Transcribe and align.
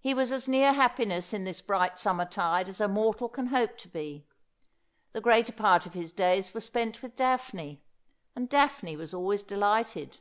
He 0.00 0.14
was 0.14 0.32
as 0.32 0.48
near 0.48 0.72
happiness 0.72 1.34
in 1.34 1.44
this 1.44 1.60
bright 1.60 1.98
summer 1.98 2.24
tide 2.24 2.70
as 2.70 2.80
a 2.80 2.88
mortal 2.88 3.28
can 3.28 3.48
hope 3.48 3.76
to 3.80 3.88
be. 3.88 4.24
The 5.12 5.20
greater 5.20 5.52
part 5.52 5.84
of 5.84 5.92
his 5.92 6.10
days 6.10 6.54
were 6.54 6.60
spent 6.62 7.02
with 7.02 7.16
Daphne, 7.16 7.82
and 8.34 8.48
Daphne 8.48 8.96
was 8.96 9.12
always 9.12 9.42
delighted. 9.42 10.20